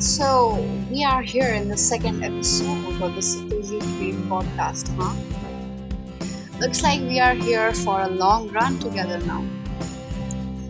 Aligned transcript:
So, 0.00 0.58
we 0.90 1.04
are 1.04 1.22
here 1.22 1.54
in 1.54 1.68
the 1.68 1.76
second 1.76 2.24
episode 2.24 3.00
of 3.00 3.14
the 3.14 3.22
Satyajit 3.22 3.80
Dream 3.96 4.26
podcast, 4.26 4.90
huh? 4.98 5.14
Looks 6.58 6.82
like 6.82 7.00
we 7.00 7.20
are 7.20 7.34
here 7.34 7.72
for 7.72 8.02
a 8.02 8.08
long 8.08 8.50
run 8.50 8.78
together 8.80 9.18
now. 9.24 9.46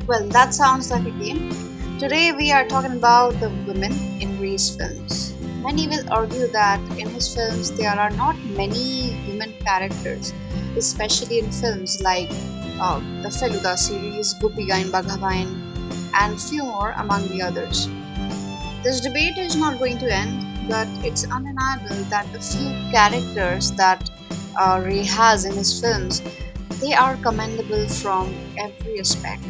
Well, 0.07 0.29
that 0.29 0.53
sounds 0.53 0.91
like 0.91 1.07
a 1.07 1.11
game. 1.11 1.51
Today, 1.99 2.33
we 2.33 2.53
are 2.53 2.69
talking 2.69 2.93
about 2.93 3.41
the 3.41 3.49
women 3.67 3.93
in 4.21 4.39
Ray's 4.39 4.77
films. 4.77 5.35
Many 5.65 5.89
will 5.89 6.05
argue 6.13 6.47
that 6.49 6.79
in 6.99 7.09
his 7.09 7.35
films 7.35 7.73
there 7.73 7.97
are 7.97 8.11
not 8.11 8.37
many 8.53 9.17
women 9.27 9.55
characters, 9.65 10.35
especially 10.77 11.39
in 11.39 11.51
films 11.51 12.03
like 12.03 12.29
uh, 12.79 13.01
the 13.25 13.33
Feluda 13.33 13.79
series, 13.79 14.35
Goopy 14.35 14.69
Gyne 14.69 14.93
Bagha 14.93 15.19
Byne, 15.19 15.49
and 16.13 16.41
few 16.41 16.63
more 16.63 16.93
among 16.99 17.27
the 17.29 17.41
others. 17.41 17.89
This 18.85 19.01
debate 19.01 19.39
is 19.39 19.57
not 19.57 19.79
going 19.79 19.99
to 19.99 20.15
end, 20.15 20.69
but 20.69 20.87
it's 21.03 21.25
undeniable 21.25 22.05
that 22.11 22.31
the 22.33 22.41
few 22.41 22.69
characters 22.93 23.71
that 23.73 24.11
uh, 24.61 24.83
Ray 24.85 25.03
has 25.05 25.47
in 25.47 25.55
his 25.55 25.81
films, 25.81 26.21
they 26.81 26.93
are 26.93 27.17
commendable 27.17 27.89
from 27.89 28.35
every 28.59 29.01
aspect. 29.01 29.43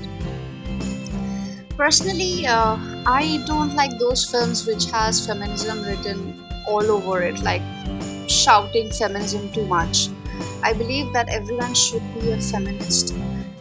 Personally, 1.77 2.47
uh, 2.47 2.79
I 3.07 3.43
don't 3.47 3.75
like 3.75 3.99
those 3.99 4.25
films 4.31 4.67
which 4.67 4.85
has 4.93 5.27
feminism 5.27 5.83
written 5.83 6.41
all 6.69 6.89
over 6.91 7.21
it, 7.23 7.41
like 7.43 7.63
shouting 8.29 8.91
feminism 8.91 9.51
too 9.51 9.67
much. 9.67 10.09
I 10.63 10.73
believe 10.73 11.13
that 11.13 11.29
everyone 11.29 11.75
should 11.75 12.03
be 12.15 12.31
a 12.31 12.41
feminist, 12.41 13.13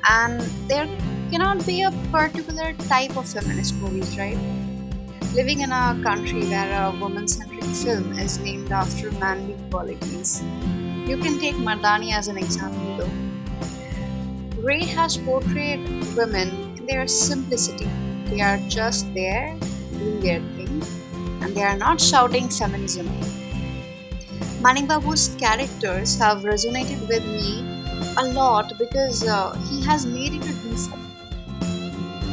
and 0.08 0.40
there 0.70 0.88
cannot 1.32 1.66
be 1.66 1.82
a 1.82 1.92
particular 2.12 2.74
type 2.88 3.18
of 3.18 3.28
feminist 3.28 3.74
movies, 3.76 4.16
right? 4.20 4.38
Living 5.34 5.62
in 5.62 5.72
a 5.72 6.00
country 6.04 6.46
where 6.46 6.72
a 6.80 6.92
woman 7.00 7.28
centric 7.28 7.64
film 7.64 8.14
is 8.20 8.38
named 8.40 8.72
after 8.72 9.10
manly 9.14 9.56
qualities. 9.72 10.44
You 11.08 11.18
can 11.18 11.40
take 11.40 11.56
Mardani 11.56 12.14
as 12.14 12.28
an 12.28 12.38
example 12.38 12.98
though. 12.98 14.62
Ray 14.62 14.86
has 14.86 15.18
portrayed 15.18 15.82
women 16.16 16.50
in 16.78 16.86
their 16.86 17.08
simplicity. 17.08 17.90
They 18.26 18.42
are 18.42 18.60
just 18.70 19.12
there, 19.16 19.58
doing 19.92 20.20
their 20.22 20.40
thing, 20.56 20.82
and 21.42 21.56
they 21.56 21.64
are 21.64 21.78
not 21.78 22.00
shouting 22.00 22.48
feminism. 22.50 23.10
Manik 24.62 24.86
Babu's 24.86 25.36
characters 25.40 26.18
have 26.20 26.44
resonated 26.44 27.08
with 27.08 27.26
me 27.26 27.66
a 28.18 28.26
lot 28.34 28.72
because 28.78 29.28
uh, 29.28 29.54
he 29.70 29.84
has 29.84 30.06
made 30.06 30.34
it 30.34 30.46
a 30.46 30.54
default 30.70 31.00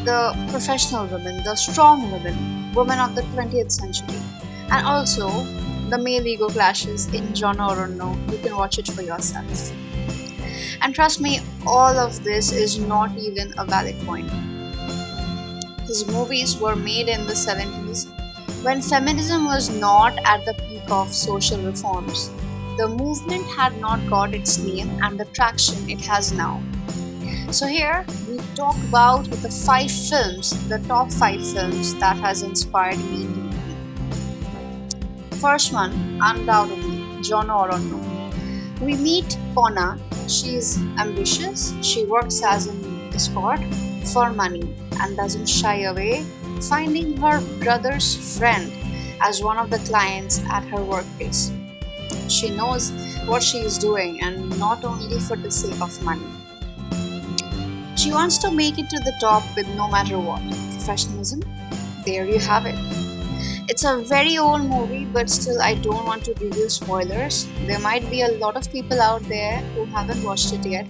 the 0.04 0.34
professional 0.50 1.06
women, 1.06 1.42
the 1.44 1.54
strong 1.54 2.10
women, 2.10 2.59
women 2.74 2.98
of 2.98 3.14
the 3.14 3.22
20th 3.22 3.70
century, 3.70 4.18
and 4.70 4.86
also 4.86 5.28
the 5.90 5.98
male 5.98 6.26
ego 6.26 6.48
clashes 6.48 7.12
in 7.12 7.34
Jana 7.34 7.68
Aranya. 7.68 8.32
You 8.32 8.38
can 8.38 8.56
watch 8.56 8.78
it 8.78 8.88
for 8.88 9.02
yourself. 9.02 9.72
And 10.82 10.94
trust 10.94 11.20
me, 11.20 11.40
all 11.66 11.98
of 11.98 12.22
this 12.24 12.52
is 12.52 12.78
not 12.78 13.16
even 13.18 13.52
a 13.58 13.64
valid 13.64 13.98
point. 14.06 14.30
His 15.86 16.06
movies 16.06 16.56
were 16.58 16.76
made 16.76 17.08
in 17.08 17.26
the 17.26 17.34
70s 17.34 18.06
when 18.62 18.80
feminism 18.80 19.46
was 19.46 19.68
not 19.68 20.18
at 20.24 20.44
the 20.44 20.54
peak 20.54 20.90
of 20.90 21.12
social 21.12 21.60
reforms. 21.62 22.30
The 22.76 22.88
movement 22.88 23.46
had 23.46 23.78
not 23.80 24.08
got 24.08 24.34
its 24.34 24.58
name 24.58 24.90
and 25.02 25.18
the 25.18 25.24
traction 25.26 25.90
it 25.90 26.00
has 26.02 26.32
now. 26.32 26.62
So 27.50 27.66
here 27.66 28.04
we 28.28 28.38
talk 28.54 28.76
about 28.88 29.24
the 29.24 29.50
five 29.50 29.90
films, 29.90 30.50
the 30.68 30.78
top 30.86 31.10
five 31.10 31.40
films 31.46 31.94
that 31.96 32.16
has 32.18 32.42
inspired 32.42 32.98
me 32.98 33.26
deeply. 33.26 33.50
First 35.40 35.72
one, 35.72 35.92
undoubtedly, 36.22 37.22
Jana 37.22 37.54
Aranya. 37.54 38.80
We 38.80 38.96
meet 38.96 39.36
Pona. 39.54 39.98
She 40.28 40.54
is 40.54 40.78
ambitious. 40.98 41.74
She 41.82 42.04
works 42.04 42.42
as 42.44 42.66
an 42.66 43.12
escort 43.14 43.60
for 44.12 44.30
money 44.30 44.74
and 45.00 45.16
doesn't 45.16 45.46
shy 45.46 45.82
away 45.82 46.24
finding 46.62 47.16
her 47.16 47.40
brother's 47.62 48.38
friend 48.38 48.70
as 49.22 49.42
one 49.42 49.58
of 49.58 49.70
the 49.70 49.78
clients 49.78 50.40
at 50.50 50.64
her 50.64 50.82
workplace. 50.82 51.52
She 52.28 52.50
knows 52.50 52.92
what 53.26 53.42
she 53.42 53.58
is 53.58 53.78
doing 53.78 54.22
and 54.22 54.58
not 54.58 54.84
only 54.84 55.18
for 55.20 55.36
the 55.36 55.50
sake 55.50 55.80
of 55.80 56.02
money. 56.02 56.39
She 58.00 58.10
wants 58.12 58.38
to 58.38 58.50
make 58.50 58.78
it 58.78 58.88
to 58.88 58.98
the 59.00 59.12
top 59.20 59.42
with 59.54 59.68
no 59.76 59.86
matter 59.86 60.18
what. 60.18 60.40
Professionalism? 60.72 61.42
There 62.06 62.24
you 62.24 62.38
have 62.38 62.64
it. 62.64 62.74
It's 63.68 63.84
a 63.84 63.98
very 63.98 64.38
old 64.38 64.62
movie, 64.62 65.04
but 65.04 65.28
still, 65.28 65.60
I 65.60 65.74
don't 65.74 66.06
want 66.06 66.24
to 66.24 66.32
give 66.32 66.56
you 66.56 66.70
spoilers. 66.70 67.46
There 67.66 67.78
might 67.80 68.08
be 68.08 68.22
a 68.22 68.28
lot 68.38 68.56
of 68.56 68.72
people 68.72 69.02
out 69.02 69.22
there 69.24 69.58
who 69.74 69.84
haven't 69.84 70.24
watched 70.24 70.54
it 70.54 70.64
yet. 70.64 70.86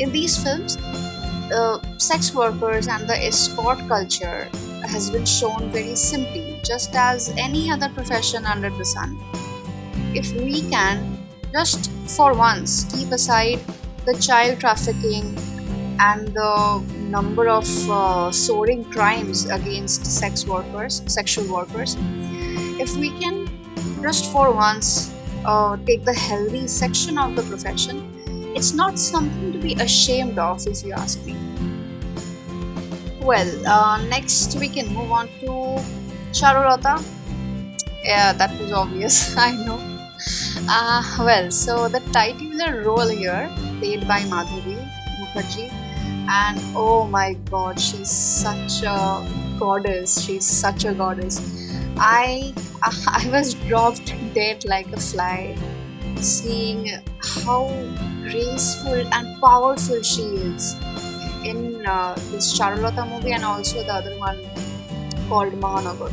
In 0.00 0.10
these 0.10 0.36
films, 0.42 0.78
uh, 0.78 1.78
sex 1.98 2.34
workers 2.34 2.88
and 2.88 3.08
the 3.08 3.24
escort 3.24 3.78
culture 3.86 4.50
has 4.88 5.10
been 5.10 5.24
shown 5.24 5.70
very 5.70 5.94
simply, 5.94 6.60
just 6.64 6.92
as 6.96 7.32
any 7.38 7.70
other 7.70 7.88
profession 7.90 8.46
under 8.46 8.70
the 8.70 8.84
sun. 8.84 9.16
If 10.12 10.32
we 10.32 10.68
can, 10.68 11.24
just 11.52 11.88
for 12.16 12.34
once, 12.34 12.92
keep 12.92 13.12
aside 13.12 13.60
the 14.06 14.14
child 14.14 14.58
trafficking 14.58 15.36
and 15.98 16.28
the 16.28 16.82
number 17.10 17.48
of 17.48 17.66
uh, 17.90 18.30
soaring 18.30 18.84
crimes 18.84 19.48
against 19.50 20.06
sex 20.06 20.46
workers, 20.46 21.02
sexual 21.06 21.52
workers, 21.52 21.96
if 22.80 22.96
we 22.96 23.10
can 23.18 23.48
just 24.02 24.32
for 24.32 24.50
once 24.52 25.14
uh, 25.44 25.76
take 25.86 26.04
the 26.04 26.14
healthy 26.14 26.66
section 26.66 27.18
of 27.18 27.36
the 27.36 27.42
profession, 27.42 28.08
it's 28.54 28.72
not 28.72 28.98
something 28.98 29.52
to 29.52 29.58
be 29.58 29.74
ashamed 29.74 30.38
of, 30.38 30.66
if 30.66 30.84
you 30.84 30.92
ask 30.92 31.24
me. 31.24 31.36
Well, 33.20 33.50
uh, 33.66 34.02
next 34.08 34.58
we 34.58 34.68
can 34.68 34.92
move 34.92 35.10
on 35.10 35.28
to 35.40 35.80
Charulata. 36.32 37.02
Yeah, 38.04 38.32
that 38.32 38.58
was 38.60 38.72
obvious, 38.72 39.36
I 39.38 39.52
know. 39.52 39.80
Uh, 40.68 41.02
well, 41.20 41.50
so 41.50 41.88
the 41.88 42.00
titular 42.12 42.82
role 42.82 43.08
here, 43.08 43.50
played 43.78 44.06
by 44.06 44.20
Madhabi 44.22 44.78
Mukherjee, 45.20 45.70
and 46.28 46.60
oh 46.74 47.06
my 47.06 47.34
god, 47.50 47.80
she's 47.80 48.10
such 48.10 48.82
a 48.82 49.26
goddess. 49.58 50.20
She's 50.22 50.44
such 50.46 50.84
a 50.84 50.92
goddess. 50.92 51.40
I 51.96 52.52
I 52.82 53.28
was 53.30 53.54
dropped 53.54 54.14
dead 54.34 54.64
like 54.64 54.92
a 54.92 55.00
fly, 55.00 55.56
seeing 56.16 56.88
how 57.22 57.68
graceful 58.22 59.06
and 59.12 59.40
powerful 59.40 60.02
she 60.02 60.22
is 60.22 60.74
in 61.44 61.84
uh, 61.86 62.14
this 62.30 62.56
Charulata 62.58 63.08
movie 63.08 63.32
and 63.32 63.44
also 63.44 63.82
the 63.82 63.92
other 63.92 64.16
one 64.18 64.38
called 65.28 65.52
Mahanagar. 65.54 66.12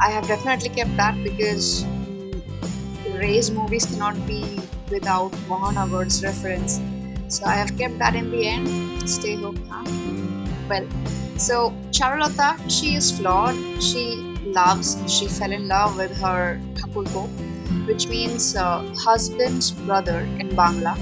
I 0.00 0.10
have 0.10 0.28
definitely 0.28 0.68
kept 0.70 0.96
that 0.96 1.22
because 1.24 1.84
mm, 1.84 3.18
Ray's 3.18 3.50
movies 3.50 3.86
cannot 3.86 4.14
be 4.26 4.60
without 4.90 5.32
Mahanagar's 5.48 6.22
reference. 6.22 6.80
So 7.28 7.44
I 7.44 7.54
have 7.54 7.76
kept 7.76 7.98
that 7.98 8.14
in 8.14 8.30
the 8.30 8.46
end. 8.46 9.08
Stay 9.08 9.36
huh? 9.36 9.84
Well, 10.68 10.86
so 11.36 11.72
Charulata, 11.90 12.58
she 12.70 12.94
is 12.94 13.10
flawed. 13.10 13.56
She 13.82 14.16
loves, 14.46 14.96
she 15.06 15.28
fell 15.28 15.52
in 15.52 15.68
love 15.68 15.96
with 15.96 16.16
her 16.20 16.60
Thakurpo, 16.74 17.28
which 17.86 18.08
means 18.08 18.56
uh, 18.56 18.82
husband's 18.96 19.70
brother 19.70 20.20
in 20.38 20.48
Bangla. 20.50 20.96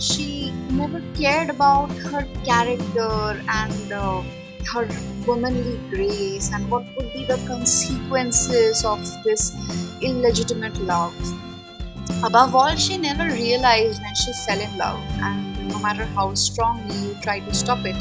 She 0.00 0.50
never 0.70 1.02
cared 1.14 1.50
about 1.50 1.92
her 2.10 2.26
character 2.44 3.40
and 3.48 3.92
uh, 3.92 4.22
her 4.72 4.88
womanly 5.26 5.78
grace 5.90 6.50
and 6.52 6.68
what 6.70 6.84
would 6.96 7.12
be 7.12 7.24
the 7.24 7.36
consequences 7.46 8.84
of 8.84 8.98
this 9.22 9.52
illegitimate 10.00 10.76
love. 10.82 11.14
Above 12.24 12.54
all, 12.54 12.74
she 12.76 12.96
never 12.98 13.24
realized 13.24 14.00
when 14.02 14.14
she 14.14 14.32
fell 14.46 14.60
in 14.60 14.78
love, 14.78 15.00
and 15.20 15.51
no 15.68 15.78
matter 15.78 16.04
how 16.04 16.34
strongly 16.34 16.94
you 16.96 17.14
try 17.22 17.40
to 17.40 17.54
stop 17.54 17.84
it, 17.84 17.96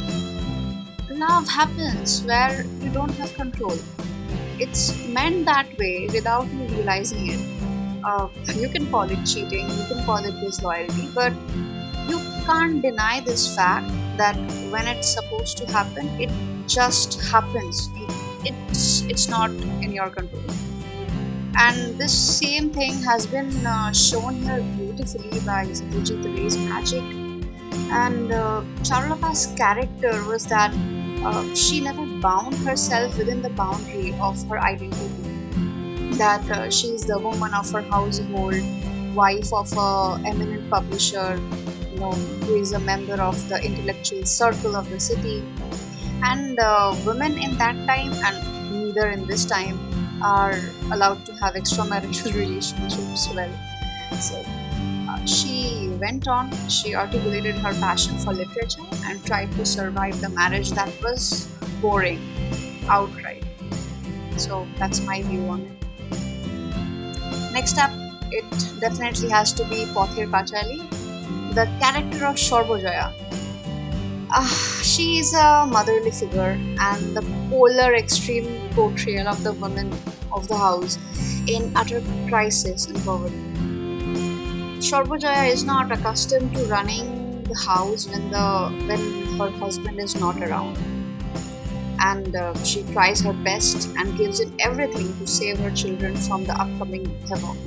love 1.09 1.47
happens 1.47 2.23
where 2.23 2.63
you 2.81 2.89
don't 2.89 3.11
have 3.17 3.33
control. 3.35 3.77
It's 4.59 4.83
meant 5.07 5.45
that 5.45 5.77
way 5.77 6.07
without 6.11 6.47
you 6.51 6.63
realizing 6.75 7.29
it. 7.31 7.39
Uh, 8.03 8.27
you 8.55 8.69
can 8.69 8.89
call 8.89 9.03
it 9.03 9.23
cheating, 9.25 9.69
you 9.69 9.85
can 9.87 10.03
call 10.05 10.17
it 10.17 10.39
disloyalty, 10.41 11.07
but 11.13 11.33
you 12.09 12.19
can't 12.45 12.81
deny 12.81 13.19
this 13.21 13.55
fact 13.55 13.87
that 14.17 14.35
when 14.71 14.87
it's 14.87 15.13
supposed 15.13 15.57
to 15.57 15.65
happen, 15.71 16.07
it 16.19 16.31
just 16.67 17.21
happens. 17.29 17.89
It's 18.43 19.01
it's 19.03 19.27
not 19.29 19.51
in 19.81 19.91
your 19.91 20.09
control. 20.09 20.43
And 21.55 21.97
this 21.99 22.13
same 22.39 22.71
thing 22.71 22.93
has 23.03 23.27
been 23.27 23.65
uh, 23.65 23.91
shown 23.93 24.41
here 24.41 24.61
beautifully 24.77 25.39
by 25.41 25.65
Satyajit 25.67 26.37
Ray's 26.37 26.57
magic. 26.57 27.20
And 27.91 28.31
uh, 28.31 28.63
Charulata's 28.83 29.53
character 29.57 30.23
was 30.25 30.45
that 30.47 30.73
uh, 31.23 31.53
she 31.55 31.81
never 31.81 32.05
bound 32.19 32.55
herself 32.65 33.17
within 33.17 33.41
the 33.41 33.49
boundary 33.49 34.15
of 34.19 34.41
her 34.49 34.59
identity. 34.59 35.27
that 36.17 36.45
uh, 36.51 36.63
is 36.69 37.05
the 37.05 37.17
woman 37.17 37.53
of 37.53 37.71
her 37.71 37.81
household, 37.81 38.55
wife 39.15 39.51
of 39.53 39.71
a 39.77 40.21
eminent 40.25 40.69
publisher, 40.69 41.39
you 41.91 41.99
know, 41.99 42.11
who 42.45 42.55
is 42.61 42.73
a 42.73 42.79
member 42.79 43.19
of 43.21 43.37
the 43.49 43.57
intellectual 43.63 44.23
circle 44.25 44.75
of 44.75 44.89
the 44.89 44.99
city. 44.99 45.43
And 46.23 46.59
uh, 46.59 46.95
women 47.05 47.37
in 47.37 47.57
that 47.57 47.75
time, 47.87 48.13
and 48.13 48.37
neither 48.71 49.09
in 49.09 49.25
this 49.25 49.45
time, 49.45 49.79
are 50.21 50.59
allowed 50.91 51.25
to 51.25 51.33
have 51.41 51.55
extramarital 51.55 52.33
relationships. 52.43 53.27
Well, 53.33 53.49
so 54.19 54.43
she 55.25 55.89
went 55.99 56.27
on. 56.27 56.51
She 56.67 56.95
articulated 56.95 57.55
her 57.55 57.73
passion 57.73 58.17
for 58.17 58.33
literature 58.33 58.81
and 59.05 59.23
tried 59.25 59.51
to 59.53 59.65
survive 59.65 60.19
the 60.21 60.29
marriage 60.29 60.71
that 60.71 60.91
was 61.01 61.47
boring 61.81 62.19
outright. 62.87 63.43
So 64.37 64.67
that's 64.77 65.01
my 65.01 65.21
view 65.21 65.47
on 65.47 65.61
it. 65.61 65.81
Next 67.53 67.77
up, 67.77 67.91
it 68.31 68.45
definitely 68.79 69.29
has 69.29 69.53
to 69.53 69.63
be 69.65 69.85
Pather 69.93 70.29
Panchali, 70.29 70.79
the 71.53 71.65
character 71.79 72.25
of 72.25 72.35
Shorbojaya. 72.35 73.13
Uh, 74.33 74.47
she 74.81 75.19
is 75.19 75.33
a 75.33 75.67
motherly 75.67 76.11
figure 76.11 76.57
and 76.79 77.15
the 77.15 77.21
polar 77.49 77.93
extreme 77.95 78.69
portrayal 78.71 79.27
of 79.27 79.43
the 79.43 79.51
woman 79.53 79.91
of 80.31 80.47
the 80.47 80.57
house 80.57 80.97
in 81.47 81.71
utter 81.75 82.01
crisis 82.29 82.85
and 82.85 82.97
poverty. 83.03 83.50
Shorbojaya 84.81 85.47
is 85.51 85.63
not 85.63 85.91
accustomed 85.91 86.53
to 86.55 86.65
running 86.65 87.43
the 87.43 87.55
house 87.55 88.07
when 88.07 88.31
the 88.31 88.45
when 88.87 89.01
her 89.37 89.49
husband 89.51 89.99
is 89.99 90.15
not 90.15 90.41
around 90.41 90.77
and 91.99 92.35
uh, 92.35 92.53
she 92.63 92.81
tries 92.91 93.21
her 93.21 93.33
best 93.33 93.87
and 93.97 94.17
gives 94.17 94.39
in 94.39 94.53
everything 94.59 95.15
to 95.19 95.27
save 95.27 95.59
her 95.59 95.69
children 95.71 96.15
from 96.17 96.45
the 96.45 96.53
upcoming 96.53 97.05
havoc. 97.29 97.57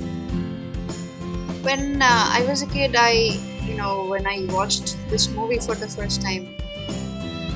When 1.63 2.01
uh, 2.01 2.05
I 2.09 2.45
was 2.47 2.61
a 2.61 2.67
kid, 2.67 2.95
I, 2.97 3.39
you 3.63 3.75
know, 3.75 4.05
when 4.05 4.27
I 4.27 4.45
watched 4.49 4.97
this 5.09 5.29
movie 5.29 5.59
for 5.59 5.73
the 5.73 5.87
first 5.87 6.21
time, 6.21 6.57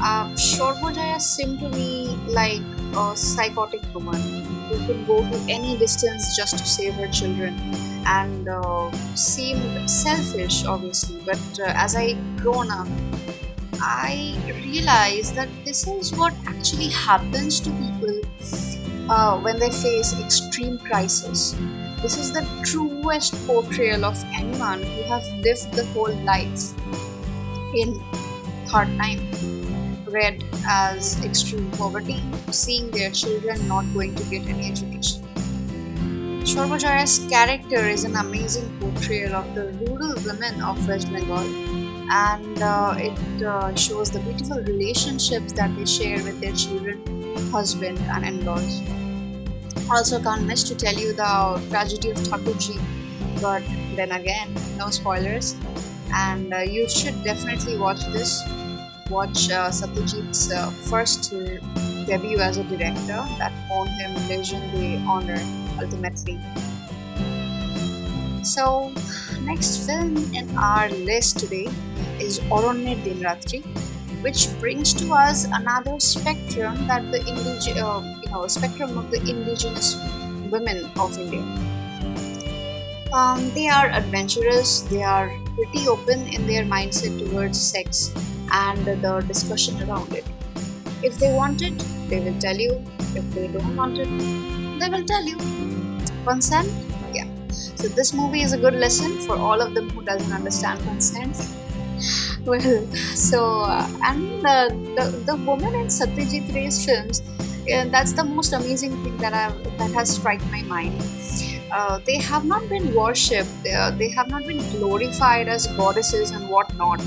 uh, 0.02 0.34
seemed 1.20 1.60
to 1.60 1.70
me 1.70 2.08
like 2.28 2.62
a 2.96 3.16
psychotic 3.16 3.82
woman 3.94 4.22
who 4.68 4.86
could 4.86 5.06
go 5.08 5.20
to 5.22 5.38
any 5.50 5.78
distance 5.78 6.36
just 6.36 6.58
to 6.58 6.66
save 6.66 6.94
her 6.96 7.08
children 7.08 7.56
and 8.06 8.48
uh, 8.48 8.92
seemed 9.16 9.90
selfish, 9.90 10.66
obviously. 10.66 11.22
But 11.26 11.60
uh, 11.60 11.74
as 11.76 11.96
I 11.96 12.14
grown 12.38 12.72
up, 12.72 12.88
I 13.82 14.38
realized 14.64 15.36
that 15.36 15.50
this 15.66 15.88
is 15.88 16.14
what 16.16 16.34
actually 16.48 16.90
happens 16.90 17.60
to 17.62 17.70
people 17.72 18.22
uh, 19.10 19.40
when 19.40 19.60
they 19.60 19.70
face 19.70 20.20
extreme 20.20 20.78
crisis. 20.80 21.56
This 22.02 22.18
is 22.18 22.32
the 22.32 22.48
truest 22.64 23.36
portrayal 23.48 24.06
of 24.06 24.22
anyone 24.34 24.84
who 24.84 25.04
have 25.04 25.26
lived 25.44 25.74
the 25.74 25.86
whole 25.94 26.14
life 26.24 26.74
in 27.76 28.00
hard 28.68 28.88
time, 28.98 29.20
read 30.10 30.44
as 30.68 31.24
extreme 31.24 31.70
poverty, 31.72 32.22
seeing 32.52 32.92
their 32.92 33.12
children 33.12 33.68
not 33.68 33.86
going 33.94 34.16
to 34.16 34.24
get 34.26 34.48
any 34.48 34.72
education. 34.72 35.24
Shorbajaya's 36.44 37.28
character 37.30 37.88
is 37.88 38.04
an 38.04 38.16
amazing 38.16 38.70
portrayal 38.80 39.36
of 39.36 39.56
the 39.56 39.72
rural 39.86 40.16
women 40.26 40.62
of 40.62 40.88
West 40.88 41.12
Bengal 41.12 41.46
and 42.12 42.62
uh, 42.62 42.96
it 42.98 43.44
uh, 43.44 43.74
shows 43.76 44.10
the 44.10 44.20
beautiful 44.22 44.58
relationships 44.64 45.54
that 45.54 45.76
they 45.76 45.86
share 45.86 46.18
with 46.24 46.40
their 46.42 46.54
children, 46.54 46.98
husband, 47.52 48.00
and 48.00 48.26
in-laws. 48.26 48.82
Also, 49.92 50.22
can't 50.22 50.44
miss 50.44 50.64
to 50.64 50.76
tell 50.76 50.94
you 50.94 51.14
the 51.14 51.62
tragedy 51.70 52.10
of 52.10 52.18
Thakurji, 52.18 52.80
but 53.42 53.62
then 53.96 54.12
again, 54.12 54.54
no 54.78 54.90
spoilers, 54.90 55.56
and 56.14 56.54
uh, 56.54 56.58
you 56.60 56.90
should 56.90 57.24
definitely 57.24 57.78
watch 57.78 58.00
this. 58.12 58.42
Watch 59.10 59.50
uh, 59.50 59.70
Satyajit's 59.72 60.52
uh, 60.52 60.70
first 60.86 61.32
debut 62.06 62.38
as 62.38 62.58
a 62.58 62.64
director 62.64 63.26
that 63.42 63.52
won 63.70 63.88
him 63.98 64.14
legendary 64.30 64.98
honor 65.08 65.42
ultimately. 65.82 66.40
So, 68.44 68.94
next 69.42 69.86
film 69.86 70.16
in 70.34 70.56
our 70.58 70.90
list 70.90 71.40
today 71.40 71.68
is 72.20 72.40
Oronne 72.52 72.86
Dinratri, 73.02 73.66
which 74.22 74.48
brings 74.60 74.94
to 74.94 75.12
us 75.14 75.46
another 75.46 76.00
spectrum 76.00 76.86
that 76.86 77.12
the 77.12 77.20
indige- 77.20 77.82
uh, 77.82 78.06
you 78.22 78.30
know 78.30 78.46
spectrum 78.48 78.96
of 78.98 79.10
the 79.10 79.18
indigenous 79.26 79.98
women 80.52 80.86
of 81.00 81.18
India. 81.18 81.42
Um, 83.12 83.50
they 83.56 83.68
are 83.68 83.90
adventurous. 83.90 84.82
They 84.82 85.02
are 85.02 85.34
pretty 85.56 85.88
open 85.88 86.28
in 86.30 86.46
their 86.46 86.64
mindset 86.64 87.18
towards 87.18 87.60
sex 87.60 88.14
and 88.52 88.86
the 88.86 89.24
discussion 89.28 89.82
around 89.84 90.14
it. 90.14 90.26
If 91.04 91.18
they 91.18 91.32
want 91.34 91.62
it, 91.62 91.78
they 92.10 92.20
will 92.20 92.40
tell 92.40 92.58
you. 92.58 92.84
If 93.16 93.34
they 93.34 93.48
don't 93.48 93.76
want 93.76 93.98
it, 93.98 94.10
they 94.80 94.90
will 94.90 95.06
tell 95.06 95.24
you. 95.26 95.38
Consent? 96.26 96.68
Yeah. 97.14 97.28
So 97.50 97.88
this 97.88 98.14
movie 98.14 98.42
is 98.42 98.54
a 98.54 98.58
good 98.58 98.76
lesson 98.76 99.18
for 99.20 99.38
all 99.38 99.62
of 99.62 99.74
them 99.74 99.90
who 99.92 100.04
doesn't 100.04 100.32
understand 100.32 100.80
consent 100.82 101.36
well, 102.46 102.88
so 103.16 103.62
uh, 103.62 103.88
and 104.04 104.42
the, 104.42 104.60
the 104.96 105.06
the 105.28 105.36
woman 105.36 105.76
in 105.76 105.88
Satyajit 105.88 106.54
Ray's 106.56 106.86
films, 106.86 107.22
uh, 107.74 107.86
that's 107.92 108.14
the 108.14 108.24
most 108.24 108.54
amazing 108.54 108.96
thing 109.04 109.18
that 109.18 109.34
I 109.34 109.52
that 109.78 109.92
has 109.92 110.16
struck 110.16 110.40
my 110.52 110.62
mind. 110.64 110.96
Uh, 111.72 112.00
they 112.06 112.18
have 112.18 112.46
not 112.46 112.68
been 112.70 112.94
worshipped. 112.96 113.52
They, 113.64 113.74
uh, 113.74 113.92
they 113.92 114.10
have 114.10 114.30
not 114.30 114.46
been 114.48 114.60
glorified 114.72 115.50
as 115.50 115.68
goddesses 115.68 116.32
and 116.32 116.50
whatnot, 116.50 117.02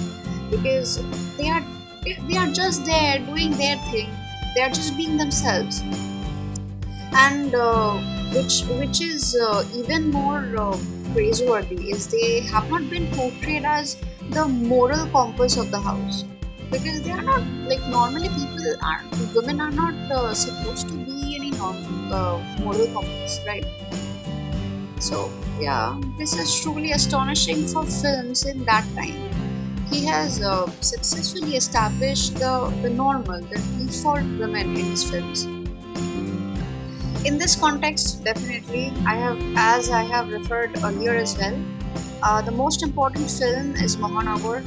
because 0.51 0.99
they 1.43 1.51
are 1.51 1.65
they, 2.05 2.37
are 2.37 2.51
just 2.51 2.85
there 2.85 3.19
doing 3.19 3.53
their 3.53 3.77
thing. 3.91 4.11
They 4.55 4.63
are 4.63 4.71
just 4.71 4.97
being 4.97 5.17
themselves, 5.17 5.83
and 7.13 7.55
uh, 7.55 7.99
which 8.35 8.63
which 8.81 9.01
is 9.01 9.37
uh, 9.47 9.65
even 9.75 10.11
more 10.11 10.41
praiseworthy 11.13 11.91
is 11.91 12.07
they 12.09 12.41
have 12.53 12.71
not 12.71 12.89
been 12.91 13.07
portrayed 13.17 13.65
as 13.65 13.97
the 14.31 14.47
moral 14.47 15.07
compass 15.09 15.57
of 15.57 15.71
the 15.71 15.81
house. 15.81 16.25
Because 16.71 17.03
they 17.03 17.11
are 17.11 17.23
not 17.23 17.43
like 17.69 17.83
normally 17.89 18.29
people 18.29 18.77
are 18.83 19.03
women 19.35 19.61
are 19.61 19.71
not 19.71 19.95
uh, 20.11 20.33
supposed 20.33 20.89
to 20.89 20.95
be 20.95 21.37
any 21.37 21.53
uh, 21.59 22.41
moral 22.61 22.87
compass 22.95 23.41
right? 23.47 23.67
So 25.01 25.31
yeah 25.61 26.01
this 26.19 26.35
is 26.35 26.61
truly 26.63 26.93
astonishing 26.93 27.67
for 27.67 27.85
films 27.85 28.47
in 28.47 28.65
that 28.65 28.87
time 28.97 29.42
he 29.93 30.05
has 30.05 30.41
uh, 30.43 30.71
successfully 30.81 31.57
established 31.57 32.35
the, 32.35 32.55
the 32.83 32.91
normal 32.91 33.41
the 33.41 33.61
default 33.79 34.25
women 34.43 34.77
in 34.77 34.85
his 34.93 35.05
films 35.11 35.45
in 37.25 37.39
this 37.39 37.55
context 37.55 38.25
definitely 38.25 38.93
i 39.07 39.15
have 39.15 39.39
as 39.57 39.91
i 39.91 40.03
have 40.03 40.29
referred 40.39 40.77
earlier 40.83 41.15
as 41.15 41.39
well 41.39 41.57
uh, 42.23 42.41
the 42.41 42.53
most 42.53 42.83
important 42.83 43.29
film 43.29 43.75
is 43.75 43.97
Mahanagar. 43.97 44.63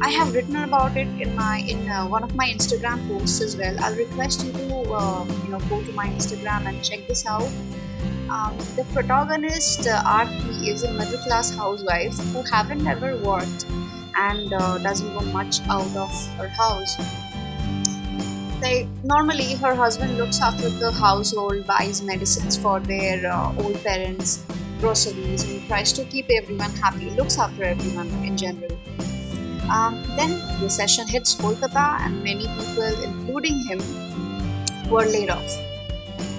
I 0.00 0.10
have 0.10 0.34
written 0.34 0.56
about 0.56 0.96
it 0.96 1.08
in 1.20 1.34
my 1.34 1.58
in 1.58 1.88
uh, 1.88 2.06
one 2.06 2.22
of 2.22 2.34
my 2.36 2.46
Instagram 2.46 3.00
posts 3.08 3.40
as 3.40 3.56
well. 3.56 3.76
I'll 3.80 3.96
request 3.96 4.44
you 4.44 4.52
to 4.52 4.92
uh, 4.92 5.24
you 5.44 5.50
know 5.50 5.58
go 5.68 5.82
to 5.82 5.92
my 5.92 6.06
Instagram 6.06 6.68
and 6.68 6.84
check 6.84 7.08
this 7.08 7.26
out. 7.26 7.50
Um, 8.30 8.56
the 8.76 8.84
protagonist 8.92 9.88
uh, 9.88 10.26
is 10.62 10.84
a 10.84 10.92
middle 10.92 11.18
class 11.24 11.50
housewife 11.56 12.16
who 12.32 12.42
haven't 12.42 12.86
ever 12.86 13.16
worked 13.16 13.66
and 14.16 14.52
uh, 14.52 14.78
doesn't 14.78 15.12
go 15.14 15.20
much 15.26 15.60
out 15.68 15.96
of 15.96 16.10
her 16.36 16.48
house. 16.48 16.96
Like 18.60 18.88
normally, 19.04 19.54
her 19.54 19.74
husband 19.74 20.16
looks 20.16 20.40
after 20.40 20.68
the 20.68 20.90
household, 20.90 21.66
buys 21.66 22.02
medicines 22.02 22.56
for 22.56 22.80
their 22.80 23.30
uh, 23.30 23.54
old 23.58 23.82
parents, 23.84 24.44
groceries 24.80 25.42
and 25.44 25.66
tries 25.66 25.92
to 25.92 26.04
keep 26.04 26.30
everyone 26.30 26.70
happy, 26.70 27.10
looks 27.10 27.38
after 27.38 27.64
everyone 27.64 28.08
in 28.24 28.36
general. 28.36 28.72
Um, 29.70 30.02
then 30.16 30.30
recession 30.62 31.08
hits 31.08 31.34
Kolkata, 31.34 32.00
and 32.00 32.22
many 32.22 32.46
people, 32.46 33.02
including 33.02 33.58
him, 33.66 33.80
were 34.88 35.04
laid 35.04 35.30
off. 35.30 35.58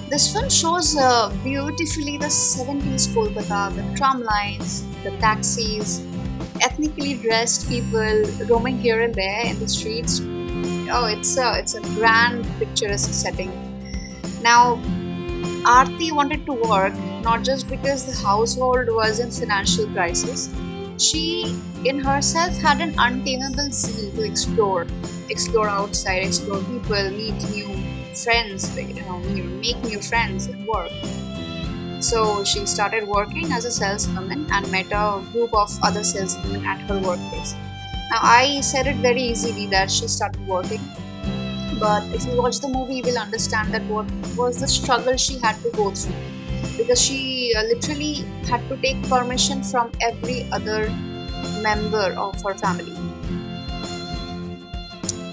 This 0.10 0.32
film 0.32 0.50
shows 0.50 0.96
uh, 0.96 1.30
beautifully 1.44 2.18
the 2.18 2.28
70s 2.28 3.10
Kolkata, 3.14 3.76
the 3.76 3.98
tram 3.98 4.24
lines, 4.24 4.86
the 5.04 5.12
taxis, 5.20 6.00
ethnically 6.62 7.16
dressed 7.16 7.68
people 7.70 8.24
roaming 8.48 8.78
here 8.80 9.02
and 9.02 9.14
there 9.14 9.46
in 9.46 9.60
the 9.60 9.68
streets. 9.68 10.22
Oh, 10.90 11.06
it's 11.06 11.38
a, 11.38 11.58
it's 11.60 11.76
a 11.76 11.82
grand 11.96 12.46
picturesque 12.60 13.14
setting. 13.14 13.52
Now, 14.42 14.78
Aarti 15.66 16.12
wanted 16.12 16.46
to 16.46 16.54
work 16.54 16.94
not 17.22 17.44
just 17.44 17.68
because 17.68 18.06
the 18.06 18.16
household 18.26 18.88
was 18.90 19.20
in 19.20 19.32
financial 19.32 19.88
crisis. 19.88 20.50
She, 20.98 21.60
in 21.86 22.00
herself, 22.00 22.56
had 22.58 22.82
an 22.82 22.96
untamable 22.98 23.70
zeal 23.72 24.12
to 24.14 24.24
explore, 24.24 24.88
explore 25.30 25.68
outside, 25.70 26.24
explore 26.24 26.62
people, 26.64 27.12
meet 27.12 27.36
new 27.52 27.68
friends, 28.16 28.76
you 28.78 29.02
know, 29.02 29.20
make 29.20 29.84
new 29.84 30.02
friends 30.02 30.48
and 30.48 30.66
work. 30.66 30.92
So 32.00 32.44
she 32.44 32.66
started 32.66 33.08
working 33.08 33.52
as 33.52 33.66
a 33.66 33.72
saleswoman 33.72 34.48
and 34.52 34.72
met 34.72 34.88
a 34.92 35.24
group 35.32 35.54
of 35.54 35.72
other 35.84 36.04
saleswomen 36.04 36.66
at 36.66 36.80
her 36.82 37.00
workplace. 37.00 37.56
Now, 38.12 38.20
I 38.22 38.62
said 38.62 38.88
it 38.88 38.98
very 38.98 39.22
easily 39.22 39.66
that 39.68 39.92
she 39.92 40.08
started 40.08 40.48
working, 40.48 40.82
but 41.80 42.04
if 42.14 42.26
you 42.26 42.42
watch 42.42 42.60
the 42.60 42.70
movie, 42.70 42.96
you 42.96 43.04
will 43.04 43.18
understand 43.18 43.74
that 43.74 43.84
what 43.86 44.10
was 44.38 44.60
the 44.60 44.68
struggle 44.68 45.18
she 45.18 45.40
had 45.40 45.62
to 45.64 45.72
go 45.72 45.92
through 45.92 46.16
because 46.78 47.02
she 47.02 47.54
uh, 47.58 47.64
literally 47.64 48.26
had 48.48 48.68
to 48.70 48.78
take 48.78 49.02
permission 49.10 49.64
from 49.64 49.92
every 50.02 50.50
other 50.52 50.90
member 51.62 52.14
of 52.18 52.42
her 52.44 52.54
family. 52.54 52.94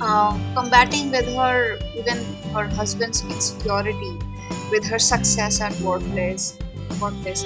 Uh, 0.01 0.39
combating 0.55 1.11
with 1.11 1.27
her 1.35 1.79
even 1.97 2.19
her 2.53 2.67
husband's 2.69 3.23
insecurity 3.23 4.19
with 4.71 4.85
her 4.87 4.99
success 4.99 5.61
at 5.61 5.75
workplace 5.81 6.59
workplace. 7.01 7.45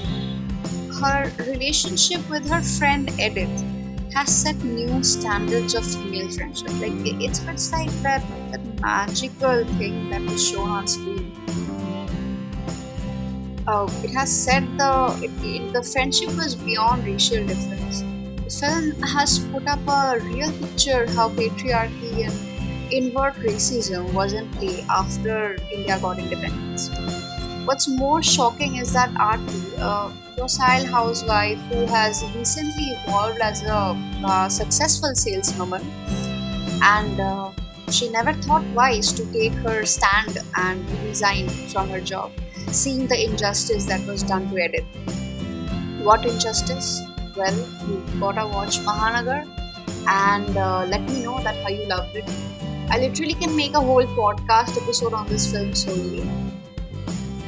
Her 1.00 1.32
relationship 1.46 2.28
with 2.28 2.48
her 2.50 2.60
friend 2.62 3.08
edith 3.20 3.64
has 4.12 4.34
set 4.34 4.56
new 4.64 5.02
standards 5.04 5.74
of 5.74 5.84
female 5.86 6.28
friendship. 6.30 6.72
Like 6.80 6.96
it- 7.06 7.22
it's 7.22 7.40
it's 7.40 7.72
like 7.72 7.90
that, 8.02 8.22
that 8.52 8.64
magical 8.80 9.64
thing 9.78 10.10
that 10.10 10.22
was 10.22 10.42
shown 10.46 10.68
on 10.68 10.86
screen. 10.88 11.32
Uh, 13.66 13.86
it 14.02 14.10
has 14.16 14.30
set 14.32 14.62
the 14.78 14.92
it- 15.22 15.72
the 15.72 15.82
friendship 15.82 16.30
was 16.36 16.54
beyond 16.56 17.04
racial 17.04 17.44
difference. 17.46 18.00
The 18.44 18.50
film 18.60 19.02
has 19.14 19.38
put 19.52 19.66
up 19.68 19.80
a 19.86 20.18
real 20.24 20.50
picture 20.62 21.06
how 21.16 21.28
patriarchy 21.28 22.24
and 22.26 22.32
invert 22.90 23.34
racism 23.36 24.12
was 24.12 24.32
in 24.32 24.48
play 24.52 24.84
after 24.88 25.56
India 25.72 25.98
got 26.00 26.18
independence. 26.18 26.90
What's 27.64 27.88
more 27.88 28.22
shocking 28.22 28.76
is 28.76 28.92
that 28.94 29.10
Aarti, 29.14 29.78
a 29.78 30.12
docile 30.36 30.86
housewife 30.86 31.58
who 31.70 31.84
has 31.86 32.24
recently 32.34 32.96
evolved 32.96 33.40
as 33.40 33.62
a 33.62 34.48
successful 34.50 35.14
saleswoman, 35.14 35.82
and 36.82 37.20
uh, 37.20 37.50
she 37.90 38.08
never 38.10 38.32
thought 38.32 38.64
twice 38.72 39.12
to 39.12 39.24
take 39.32 39.52
her 39.66 39.84
stand 39.84 40.38
and 40.56 40.90
resign 41.04 41.48
from 41.48 41.88
her 41.90 42.00
job 42.00 42.32
seeing 42.70 43.06
the 43.06 43.24
injustice 43.24 43.86
that 43.86 44.06
was 44.06 44.22
done 44.22 44.48
to 44.50 44.58
Edith. 44.58 44.84
What 46.02 46.24
injustice? 46.24 47.00
Well, 47.36 47.56
you 47.88 48.02
gotta 48.20 48.46
watch 48.46 48.78
Mahanagar 48.80 49.46
and 50.06 50.56
uh, 50.56 50.84
let 50.86 51.02
me 51.02 51.22
know 51.22 51.42
that 51.42 51.56
how 51.62 51.68
you 51.68 51.86
loved 51.86 52.16
it. 52.16 52.24
I 52.90 52.98
literally 52.98 53.34
can 53.34 53.54
make 53.54 53.74
a 53.74 53.80
whole 53.80 54.06
podcast 54.16 54.80
episode 54.80 55.12
on 55.12 55.28
this 55.28 55.52
film 55.52 55.74
solely. 55.74 56.24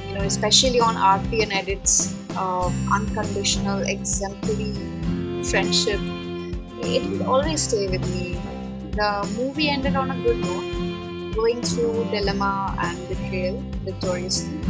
You 0.09 0.15
know, 0.15 0.21
especially 0.21 0.81
on 0.81 0.97
Aarti 0.97 1.43
and 1.43 1.51
Edith's 1.51 2.15
uh, 2.37 2.71
unconditional, 2.93 3.81
exemplary 3.83 4.75
friendship. 5.43 5.99
It 6.83 7.09
will 7.09 7.25
always 7.25 7.63
stay 7.63 7.89
with 7.89 8.05
me. 8.13 8.39
The 8.93 9.27
movie 9.39 9.71
ended 9.71 9.97
on 9.97 10.11
a 10.11 10.23
good 10.23 10.37
note, 10.45 11.35
going 11.35 11.63
through 11.63 12.05
dilemma 12.11 12.77
and 12.79 13.09
betrayal 13.09 13.63
victoriously. 13.83 14.61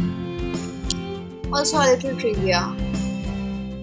Also, 1.51 1.79
a 1.79 1.87
little 1.91 2.15
trivia. 2.15 2.73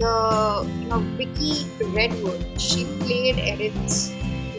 The 0.00 0.64
you 0.80 0.88
know 0.88 1.00
Vicky 1.20 1.66
Redwood, 1.84 2.58
she 2.58 2.86
played 3.00 3.36
Edith's 3.36 4.10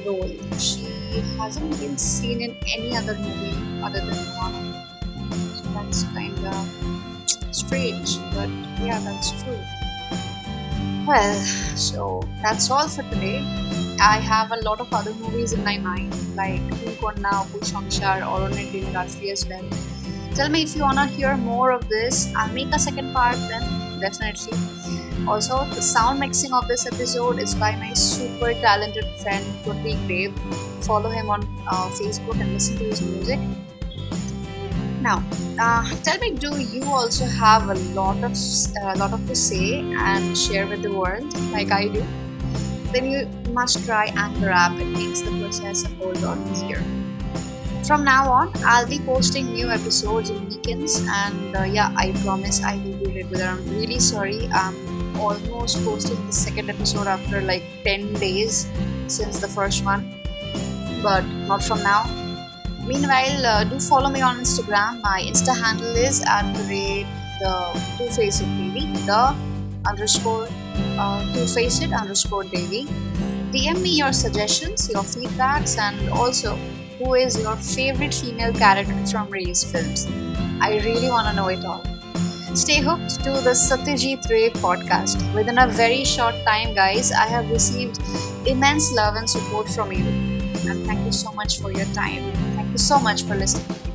role. 0.06 0.30
She 0.60 0.99
hasn't 1.38 1.80
been 1.80 1.98
seen 1.98 2.42
in 2.42 2.56
any 2.76 2.96
other 2.96 3.16
movie 3.16 3.56
other 3.82 4.00
than 4.00 4.18
one. 4.38 4.74
So 5.56 5.64
that's 5.74 6.04
kind 6.04 6.38
of 6.46 7.56
strange, 7.56 8.18
but 8.34 8.50
yeah, 8.82 9.00
that's 9.00 9.32
true. 9.44 9.60
Well, 11.06 11.34
so 11.76 12.22
that's 12.44 12.70
all 12.70 12.88
for 12.88 13.04
today. 13.04 13.44
I 14.00 14.20
have 14.20 14.52
a 14.52 14.58
lot 14.58 14.80
of 14.80 14.94
other 14.94 15.14
movies 15.16 15.54
in 15.54 15.64
my 15.64 15.78
mind, 15.78 16.14
like 16.36 16.62
Konna, 17.02 17.46
Pushangshar, 17.52 18.22
or 18.30 18.48
Aranyer 18.48 18.72
Din 18.72 18.94
Ratri 18.94 19.32
as 19.32 19.46
well. 19.48 19.66
Tell 20.36 20.50
me 20.50 20.62
if 20.62 20.76
you 20.76 20.84
wanna 20.84 21.08
hear 21.08 21.36
more 21.36 21.72
of 21.72 21.90
this. 21.90 22.32
I'll 22.36 22.54
make 22.54 22.74
a 22.74 22.80
second 22.80 23.12
part 23.14 23.36
then, 23.50 23.64
definitely. 24.00 24.58
Also, 25.28 25.66
the 25.66 25.82
sound 25.82 26.20
mixing 26.20 26.54
of 26.54 26.68
this 26.68 26.86
episode 26.86 27.40
is 27.40 27.54
by 27.56 27.76
my 27.76 27.94
super 27.94 28.54
talented 28.54 29.06
friend 29.18 29.46
Purvi 29.64 29.96
Grave. 30.08 30.34
Follow 30.82 31.10
him 31.10 31.30
on 31.30 31.44
uh, 31.68 31.90
Facebook 31.90 32.40
and 32.40 32.54
listen 32.54 32.78
to 32.78 32.86
his 32.86 33.02
music. 33.02 33.40
Now, 35.02 35.24
uh, 35.60 35.84
tell 36.04 36.18
me, 36.20 36.32
do 36.32 36.60
you 36.60 36.84
also 36.86 37.26
have 37.26 37.70
a 37.70 37.76
lot 37.94 38.24
of 38.24 38.34
a 38.84 38.98
lot 38.98 39.14
of 39.14 39.26
to 39.28 39.36
say 39.36 39.80
and 39.80 40.38
share 40.38 40.68
with 40.68 40.82
the 40.82 40.92
world 40.92 41.32
like 41.52 41.72
I 41.72 41.88
do? 41.88 42.06
Then 42.92 43.12
you 43.12 43.28
must 43.54 43.86
try 43.86 44.08
Anchor 44.16 44.50
app. 44.50 44.80
It 44.80 44.86
makes 44.86 45.22
the 45.22 45.32
process 45.40 45.86
a 45.86 45.90
whole 45.96 46.16
lot 46.16 46.38
easier 46.52 46.84
from 47.86 48.04
now 48.04 48.32
on 48.32 48.52
i'll 48.66 48.88
be 48.88 49.00
posting 49.00 49.54
new 49.54 49.70
episodes 49.70 50.30
in 50.30 50.48
weekends 50.50 51.02
and 51.08 51.56
uh, 51.56 51.64
yeah 51.64 51.92
i 51.96 52.12
promise 52.24 52.62
i 52.64 52.76
will 52.78 52.98
be 52.98 53.10
regular. 53.30 53.46
I'm 53.46 53.68
really 53.70 54.00
sorry. 54.00 54.48
I'm 54.54 54.76
almost 55.20 55.84
posting 55.84 56.26
the 56.26 56.32
second 56.32 56.70
episode 56.70 57.08
after 57.08 57.42
like 57.42 57.64
10 57.84 58.14
days 58.14 58.68
since 59.08 59.40
the 59.40 59.48
first 59.48 59.84
one 59.84 60.16
but 61.04 61.22
not 61.48 61.64
from 61.64 61.84
now. 61.84 62.04
Meanwhile 62.86 63.46
uh, 63.46 63.64
do 63.66 63.80
follow 63.80 64.10
me 64.10 64.22
on 64.22 64.40
instagram. 64.40 65.02
My 65.02 65.22
insta 65.28 65.56
handle 65.56 65.96
is 65.96 66.22
at 66.26 66.52
the 66.54 67.06
the 67.42 67.54
two 67.98 68.08
face 68.16 68.42
it 68.42 69.06
the 69.06 69.36
underscore 69.86 70.48
uh, 70.98 71.34
two 71.34 71.46
face 71.48 71.80
it 71.82 71.94
underscore 71.94 72.44
devi 72.44 72.84
dm 73.54 73.82
me 73.82 73.92
your 73.98 74.12
suggestions 74.12 74.90
your 74.90 75.04
feedbacks 75.04 75.78
and 75.80 76.10
also 76.10 76.60
who 77.00 77.14
is 77.14 77.40
your 77.42 77.56
favorite 77.56 78.14
female 78.14 78.54
character 78.54 79.06
from 79.08 79.30
Ray's 79.30 79.64
films? 79.64 80.06
I 80.62 80.82
really 80.84 81.10
want 81.10 81.28
to 81.30 81.34
know 81.34 81.48
it 81.48 81.64
all. 81.64 81.82
Stay 82.54 82.82
hooked 82.82 83.24
to 83.24 83.32
the 83.32 83.56
Satyajit 83.56 84.30
Ray 84.30 84.50
podcast. 84.50 85.18
Within 85.34 85.60
a 85.60 85.68
very 85.68 86.04
short 86.04 86.36
time, 86.46 86.76
guys, 86.76 87.12
I 87.14 87.26
have 87.28 87.50
received 87.50 88.00
immense 88.46 88.92
love 88.92 89.16
and 89.16 89.30
support 89.30 89.70
from 89.70 89.94
you. 89.94 90.04
And 90.68 90.86
thank 90.86 91.06
you 91.06 91.14
so 91.14 91.32
much 91.32 91.62
for 91.62 91.72
your 91.72 91.86
time. 91.94 92.34
Thank 92.56 92.72
you 92.72 92.78
so 92.78 93.00
much 93.00 93.24
for 93.24 93.36
listening. 93.36 93.89